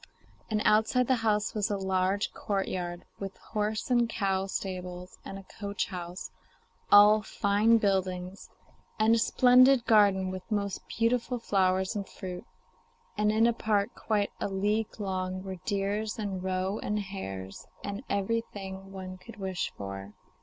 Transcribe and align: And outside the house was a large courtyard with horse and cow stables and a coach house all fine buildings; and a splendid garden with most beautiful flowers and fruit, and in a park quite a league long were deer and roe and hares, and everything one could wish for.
And 0.49 0.63
outside 0.65 1.05
the 1.05 1.17
house 1.21 1.53
was 1.53 1.69
a 1.69 1.77
large 1.77 2.33
courtyard 2.33 3.05
with 3.19 3.37
horse 3.37 3.91
and 3.91 4.09
cow 4.09 4.47
stables 4.47 5.19
and 5.23 5.37
a 5.37 5.43
coach 5.59 5.89
house 5.89 6.31
all 6.91 7.21
fine 7.21 7.77
buildings; 7.77 8.49
and 8.97 9.13
a 9.13 9.19
splendid 9.19 9.85
garden 9.85 10.31
with 10.31 10.41
most 10.51 10.81
beautiful 10.87 11.37
flowers 11.37 11.95
and 11.95 12.09
fruit, 12.09 12.45
and 13.15 13.31
in 13.31 13.45
a 13.45 13.53
park 13.53 13.93
quite 13.93 14.31
a 14.39 14.47
league 14.49 14.99
long 14.99 15.43
were 15.43 15.57
deer 15.65 16.03
and 16.17 16.41
roe 16.41 16.79
and 16.81 16.97
hares, 17.01 17.67
and 17.83 18.01
everything 18.09 18.91
one 18.91 19.19
could 19.19 19.35
wish 19.35 19.71
for. 19.77 20.13